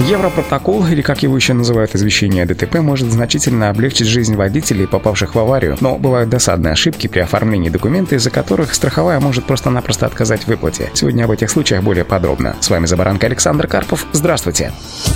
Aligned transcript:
Европротокол, 0.00 0.86
или 0.88 1.00
как 1.00 1.22
его 1.22 1.34
еще 1.36 1.54
называют 1.54 1.94
извещение 1.94 2.44
о 2.44 2.46
ДТП, 2.46 2.76
может 2.76 3.10
значительно 3.10 3.70
облегчить 3.70 4.06
жизнь 4.06 4.36
водителей, 4.36 4.86
попавших 4.86 5.34
в 5.34 5.38
аварию, 5.38 5.76
но 5.80 5.96
бывают 5.96 6.28
досадные 6.28 6.72
ошибки 6.72 7.06
при 7.06 7.20
оформлении 7.20 7.70
документа, 7.70 8.14
из-за 8.14 8.30
которых 8.30 8.74
страховая 8.74 9.20
может 9.20 9.46
просто-напросто 9.46 10.04
отказать 10.04 10.42
в 10.42 10.48
выплате. 10.48 10.90
Сегодня 10.92 11.24
об 11.24 11.30
этих 11.30 11.50
случаях 11.50 11.82
более 11.82 12.04
подробно. 12.04 12.56
С 12.60 12.68
вами 12.68 12.84
Забаранка 12.86 13.26
Александр 13.26 13.66
Карпов. 13.66 14.06
Здравствуйте. 14.12 14.72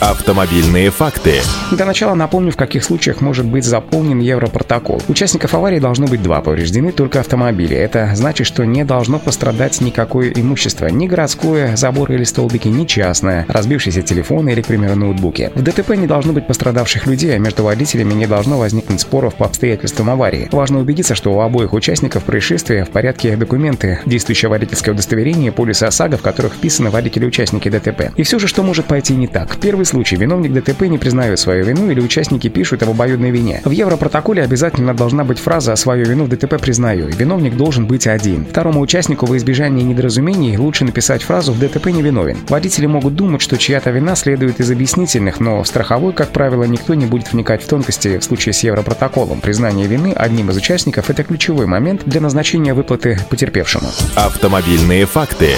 Автомобильные 0.00 0.90
факты. 0.90 1.40
Для 1.70 1.86
начала 1.86 2.14
напомню, 2.14 2.50
в 2.50 2.56
каких 2.56 2.82
случаях 2.82 3.20
может 3.20 3.46
быть 3.46 3.64
заполнен 3.64 4.18
Европротокол. 4.18 5.00
Участников 5.06 5.54
аварии 5.54 5.78
должно 5.78 6.08
быть 6.08 6.22
два, 6.22 6.40
повреждены 6.40 6.90
только 6.90 7.20
автомобили. 7.20 7.76
Это 7.76 8.10
значит, 8.14 8.46
что 8.46 8.64
не 8.64 8.84
должно 8.84 9.20
пострадать 9.20 9.80
никакое 9.80 10.32
имущество, 10.34 10.88
ни 10.88 11.06
городское, 11.06 11.76
заборы 11.76 12.16
или 12.16 12.24
столбики, 12.24 12.66
ни 12.66 12.84
частное, 12.86 13.46
разбившийся 13.48 14.02
телефон 14.02 14.48
или, 14.48 14.63
к 14.64 14.66
примеру, 14.66 14.96
ноутбуки. 14.96 15.50
В 15.54 15.62
ДТП 15.62 15.90
не 15.90 16.06
должно 16.06 16.32
быть 16.32 16.46
пострадавших 16.46 17.06
людей, 17.06 17.34
а 17.34 17.38
между 17.38 17.62
водителями 17.62 18.14
не 18.14 18.26
должно 18.26 18.58
возникнуть 18.58 19.00
споров 19.00 19.34
по 19.34 19.46
обстоятельствам 19.46 20.10
аварии. 20.10 20.48
Важно 20.52 20.80
убедиться, 20.80 21.14
что 21.14 21.32
у 21.32 21.40
обоих 21.40 21.72
участников 21.72 22.24
происшествия 22.24 22.84
в 22.84 22.90
порядке 22.90 23.36
документы, 23.36 24.00
действующее 24.06 24.48
водительское 24.48 24.94
удостоверение, 24.94 25.52
полисы 25.52 25.84
ОСАГО, 25.84 26.16
в 26.16 26.22
которых 26.22 26.54
вписаны 26.54 26.90
водители-участники 26.90 27.68
ДТП. 27.68 28.12
И 28.16 28.22
все 28.22 28.38
же, 28.38 28.48
что 28.48 28.62
может 28.62 28.86
пойти 28.86 29.14
не 29.14 29.26
так? 29.26 29.56
Первый 29.56 29.84
случай. 29.84 30.16
Виновник 30.16 30.52
ДТП 30.52 30.82
не 30.82 30.98
признает 30.98 31.38
свою 31.38 31.64
вину 31.64 31.90
или 31.90 32.00
участники 32.00 32.48
пишут 32.48 32.82
об 32.82 32.90
обоюдной 32.90 33.30
вине. 33.30 33.60
В 33.64 33.70
Европротоколе 33.70 34.42
обязательно 34.42 34.94
должна 34.94 35.24
быть 35.24 35.38
фраза 35.38 35.76
«свою 35.76 36.06
вину 36.06 36.24
в 36.24 36.28
ДТП 36.28 36.60
признаю». 36.60 37.08
Виновник 37.08 37.56
должен 37.56 37.86
быть 37.86 38.06
один. 38.06 38.46
Второму 38.46 38.80
участнику 38.80 39.26
во 39.26 39.36
избежание 39.36 39.84
недоразумений 39.84 40.56
лучше 40.56 40.84
написать 40.84 41.22
фразу 41.22 41.52
«в 41.52 41.58
ДТП 41.58 41.86
не 41.86 42.02
виновен». 42.02 42.38
Водители 42.48 42.86
могут 42.86 43.14
думать, 43.14 43.42
что 43.42 43.58
чья-то 43.58 43.90
вина 43.90 44.14
следует 44.14 44.53
из 44.60 44.70
объяснительных, 44.70 45.40
но 45.40 45.62
в 45.62 45.66
страховой, 45.66 46.12
как 46.12 46.30
правило, 46.30 46.64
никто 46.64 46.94
не 46.94 47.06
будет 47.06 47.32
вникать 47.32 47.62
в 47.62 47.68
тонкости 47.68 48.18
в 48.18 48.24
случае 48.24 48.52
с 48.52 48.62
Европротоколом. 48.62 49.40
Признание 49.40 49.86
вины 49.86 50.12
одним 50.14 50.50
из 50.50 50.56
участников– 50.56 51.10
это 51.10 51.24
ключевой 51.24 51.66
момент 51.66 52.02
для 52.04 52.20
назначения 52.20 52.74
выплаты 52.74 53.18
потерпевшему. 53.30 53.90
Автомобильные 54.14 55.06
факты. 55.06 55.50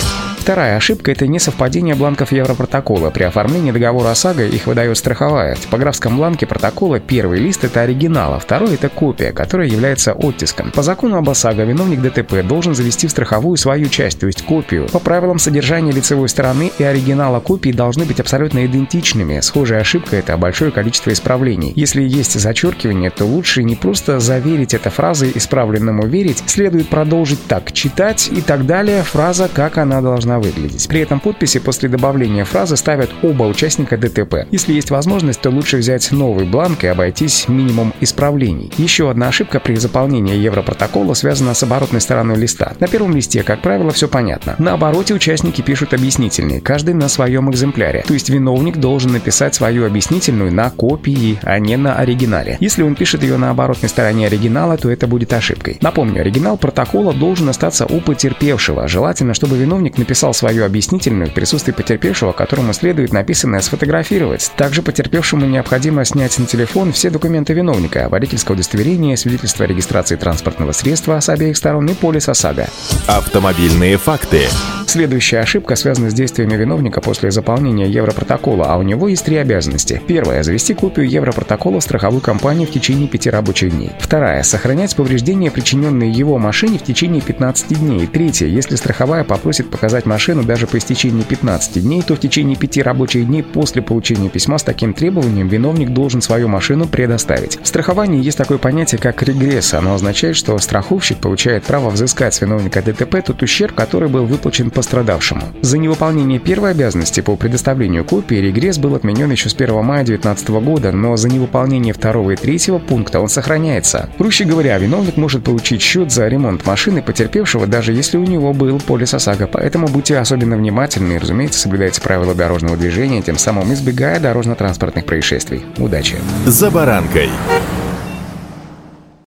Вторая 0.47 0.77
ошибка– 0.77 1.11
это 1.11 1.27
несовпадение 1.27 1.97
бланков 1.97 2.31
Европротокола. 2.31 3.11
При 3.11 3.25
оформлении 3.25 3.73
договора 3.73 4.13
ОСАГО 4.13 4.45
их 4.45 4.69
выдает 4.69 4.97
страховая. 4.97 5.57
В 5.57 5.61
типографском 5.63 6.17
бланке 6.17 6.47
протокола 6.47 7.01
первый 7.01 7.41
лист– 7.41 7.65
это 7.65 7.81
оригинал, 7.81 8.35
а 8.35 8.39
второй– 8.39 8.75
это 8.75 8.89
копия, 8.89 9.33
которая 9.33 9.67
является 9.67 10.13
оттиском. 10.13 10.71
По 10.71 10.85
закону 10.85 11.17
об 11.17 11.29
ОСАГО 11.29 11.65
виновник 11.65 12.01
ДТП 12.01 12.47
должен 12.47 12.77
завести 12.77 13.09
в 13.09 13.11
страховую 13.11 13.57
свою 13.57 13.89
часть, 13.89 14.21
то 14.21 14.29
есть 14.29 14.43
копию. 14.43 14.87
По 14.93 15.01
правилам 15.01 15.41
содержания 15.41 15.91
лицевой 15.91 16.29
стороны 16.29 16.71
и 16.79 16.85
оригинала 16.85 17.41
копии 17.41 17.73
должны 17.73 18.05
быть 18.05 18.21
абсолютно 18.21 18.65
идентичными. 18.67 19.41
Схожая 19.41 19.81
ошибка– 19.81 20.15
это 20.19 20.37
большое 20.37 20.71
количество 20.71 21.11
исправлений. 21.11 21.73
Если 21.75 22.03
есть 22.03 22.39
зачеркивание, 22.39 23.11
то 23.11 23.25
лучше 23.25 23.65
не 23.65 23.75
просто 23.75 24.21
заверить 24.21 24.75
это 24.75 24.91
фразой 24.91 25.33
«исправленному 25.35 26.07
верить», 26.07 26.45
следует 26.47 26.89
продолжить 26.89 27.45
так– 27.49 27.73
читать 27.73 28.31
и 28.31 28.41
так 28.41 28.65
далее, 28.65 29.03
фраза 29.03 29.51
«как 29.53 29.79
она 29.79 30.01
должна 30.01 30.36
выглядеть. 30.39 30.87
При 30.89 31.01
этом 31.01 31.20
подписи 31.20 31.59
после 31.59 31.89
добавления 31.89 32.45
фразы 32.45 32.77
ставят 32.77 33.11
оба 33.23 33.45
участника 33.45 33.97
ДТП. 33.97 34.47
Если 34.51 34.73
есть 34.73 34.91
возможность, 34.91 35.41
то 35.41 35.51
лучше 35.51 35.78
взять 35.78 36.11
новый 36.12 36.45
бланк 36.45 36.84
и 36.84 36.89
обойтись 36.89 37.48
минимум 37.48 37.93
исправлений. 38.01 38.73
Еще 38.78 39.11
одна 39.11 39.28
ошибка 39.28 39.61
при 39.61 39.77
заполнении 39.77 40.37
Европротокола 40.37 41.15
связана 41.15 41.55
с 41.55 41.62
оборотной 41.62 42.01
стороной 42.01 42.37
листа. 42.37 42.75
На 42.81 42.88
первом 42.88 43.15
листе, 43.15 43.43
как 43.43 43.62
правило, 43.62 43.91
все 43.91 44.09
понятно. 44.09 44.55
На 44.59 44.75
обороте 44.75 45.15
участники 45.15 45.62
пишут 45.62 45.94
объяснительные, 45.94 46.61
каждый 46.61 46.94
на 46.94 47.09
своем 47.09 47.50
экземпляре. 47.50 48.05
То 48.06 48.15
есть 48.15 48.28
виновник 48.28 48.77
должен 48.77 49.12
написать 49.12 49.55
свою 49.55 49.87
объяснительную 49.87 50.53
на 50.53 50.71
копии, 50.71 51.38
а 51.43 51.59
не 51.59 51.77
на 51.77 51.97
оригинале. 51.97 52.56
Если 52.61 52.82
он 52.82 52.94
пишет 52.94 53.22
ее 53.22 53.37
на 53.37 53.50
оборотной 53.50 53.88
стороне 53.88 54.27
оригинала, 54.27 54.77
то 54.77 54.91
это 54.91 55.06
будет 55.06 55.32
ошибкой. 55.32 55.78
Напомню, 55.81 56.21
оригинал 56.21 56.56
протокола 56.56 57.12
должен 57.12 57.49
остаться 57.49 57.87
у 57.87 58.00
потерпевшего. 58.00 58.88
Желательно, 58.88 59.34
чтобы 59.34 59.56
виновник 59.56 59.99
написал 59.99 60.25
написал 60.26 60.34
свою 60.34 60.64
объяснительную 60.64 61.31
в 61.31 61.34
присутствии 61.34 61.72
потерпевшего, 61.72 62.32
которому 62.32 62.72
следует 62.72 63.12
написанное 63.12 63.60
сфотографировать. 63.60 64.50
Также 64.56 64.82
потерпевшему 64.82 65.47
необходимо 65.47 66.04
снять 66.04 66.38
на 66.38 66.47
телефон 66.47 66.92
все 66.92 67.10
документы 67.10 67.53
виновника, 67.53 68.09
водительское 68.09 68.54
удостоверение, 68.54 69.16
свидетельство 69.16 69.64
о 69.64 69.69
регистрации 69.69 70.16
транспортного 70.16 70.72
средства 70.72 71.20
с 71.20 71.28
обеих 71.28 71.56
сторон 71.56 71.87
и 71.87 71.94
полис 71.94 72.28
ОСАГО. 72.28 72.66
Автомобильные 73.06 73.98
факты. 73.98 74.42
Следующая 74.87 75.41
ошибка 75.41 75.76
связана 75.76 76.10
с 76.10 76.14
действиями 76.14 76.56
виновника 76.56 77.00
после 77.00 77.31
заполнения 77.31 77.88
Европротокола, 77.88 78.66
а 78.66 78.76
у 78.78 78.82
него 78.82 79.08
есть 79.08 79.25
три 79.25 79.37
обязанности. 79.37 80.00
Первая– 80.06 80.43
завести 80.44 80.75
копию 80.75 81.10
Европротокола 81.10 81.81
в 81.81 81.82
страховую 81.82 82.20
компанию 82.20 82.69
в 82.69 82.70
течение 82.70 83.08
пяти 83.08 83.28
рабочих 83.31 83.72
дней. 83.72 83.93
Вторая– 83.98 84.43
сохранять 84.44 84.97
повреждения, 84.97 85.50
причиненные 85.50 86.10
его 86.10 86.38
машине 86.38 86.78
в 86.78 86.84
течение 86.84 87.20
15 87.20 87.78
дней. 87.81 88.06
Третья– 88.06 88.47
если 88.56 88.76
страховая 88.76 89.25
попросит 89.25 89.70
показать 89.70 90.06
машину 90.06 90.16
даже 90.44 90.66
по 90.66 90.78
истечении 90.78 91.22
15 91.22 91.82
дней, 91.82 92.03
то 92.03 92.15
в 92.15 92.21
течение 92.21 92.56
пяти 92.56 92.82
рабочих 92.82 93.27
дней 93.27 93.43
после 93.43 93.82
получения 93.82 94.28
письма 94.28 94.59
с 94.59 94.62
таким 94.62 94.94
требованием 94.94 95.49
виновник 95.49 95.91
должен 95.91 96.21
свою 96.21 96.49
машину 96.49 96.87
предоставить. 96.87 97.59
В 97.62 97.66
страховании 97.66 98.22
есть 98.22 98.38
такое 98.38 98.59
понятие, 98.59 99.00
как 99.00 99.22
регресс. 99.22 99.75
Оно 99.75 99.94
означает, 99.94 100.37
что 100.37 100.56
страховщик 100.59 101.19
получает 101.19 101.65
право 101.65 101.91
взыскать 101.91 102.34
с 102.34 102.41
виновника 102.41 102.82
ДТП 102.82 103.22
тот 103.25 103.43
ущерб, 103.43 103.75
который 103.75 104.09
был 104.09 104.25
выплачен 104.25 104.71
пострадавшему. 104.71 105.43
За 105.62 105.78
невыполнение 105.78 106.38
первой 106.38 106.71
обязанности 106.72 107.21
по 107.21 107.37
предоставлению 107.37 108.05
копии 108.05 108.37
регресс 108.37 108.78
был 108.78 108.94
отменен 108.94 109.31
еще 109.31 109.49
с 109.49 109.55
1 109.55 109.84
мая 109.84 110.05
2019 110.05 110.49
года, 110.49 110.93
но 110.93 111.16
за 111.16 111.28
невыполнение 111.28 111.93
второго 111.93 112.32
и 112.32 112.37
третьего 112.37 112.78
пункта 112.78 113.21
он 113.21 113.28
сохраняется. 113.28 114.09
Проще 114.19 114.44
говоря, 114.44 114.78
виновник 114.78 115.16
может 115.16 115.44
получить 115.44 115.82
счет 115.82 116.10
за 116.12 116.28
ремонт 116.28 116.65
машины 116.66 117.03
потерпевшего, 117.03 117.66
даже 117.66 117.93
если 117.93 118.16
у 118.16 118.25
него 118.25 118.53
был 118.53 118.78
полис 118.78 119.15
ОСАГО, 119.15 119.49
поэтому 119.49 119.88
будьте 120.06 120.21
особенно 120.21 120.56
внимательны 120.56 121.15
и, 121.15 121.19
разумеется, 121.19 121.59
соблюдайте 121.59 122.00
правила 122.00 122.33
дорожного 122.33 122.77
движения, 122.77 123.22
тем 123.22 123.39
самым 123.39 123.72
избегая 123.72 124.21
дорожно-транспортных 124.21 125.05
происшествий. 125.05 125.65
Удачи! 125.78 126.17
«За 126.47 126.71
баранкой» 126.71 127.28